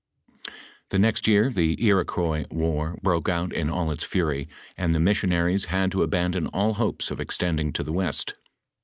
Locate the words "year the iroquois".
1.27-2.47